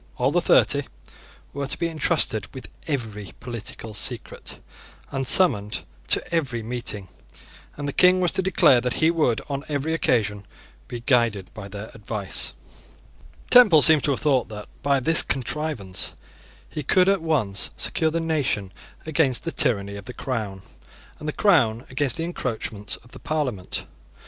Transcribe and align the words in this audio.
All 0.17 0.31
the 0.31 0.41
thirty 0.41 0.87
were 1.53 1.67
to 1.67 1.77
be 1.77 1.87
entrusted 1.87 2.51
with 2.55 2.69
every 2.87 3.33
political 3.39 3.93
secret, 3.93 4.59
and 5.11 5.27
summoned 5.27 5.81
to 6.07 6.33
every 6.33 6.63
meeting; 6.63 7.07
and 7.77 7.87
the 7.87 7.93
King 7.93 8.19
was 8.19 8.31
to 8.31 8.41
declare 8.41 8.81
that 8.81 8.93
he 8.95 9.11
would, 9.11 9.41
on 9.47 9.63
every 9.69 9.93
occasion, 9.93 10.47
be 10.87 11.01
guided 11.01 11.53
by 11.53 11.67
their 11.67 11.91
advice. 11.93 12.53
Temple 13.51 13.83
seems 13.83 14.01
to 14.01 14.09
have 14.13 14.21
thought 14.21 14.49
that, 14.49 14.67
by 14.81 14.99
this 14.99 15.21
contrivance, 15.21 16.15
he 16.67 16.81
could 16.81 17.07
at 17.07 17.21
once 17.21 17.69
secure 17.77 18.09
the 18.09 18.19
nation 18.19 18.73
against 19.05 19.43
the 19.43 19.51
tyranny 19.51 19.97
of 19.97 20.05
the 20.05 20.13
Crown, 20.13 20.63
and 21.19 21.27
the 21.27 21.31
Crown 21.31 21.85
against 21.91 22.17
the 22.17 22.23
encroachments 22.23 22.95
of 23.03 23.11
the 23.11 23.19
Parliament. 23.19 23.85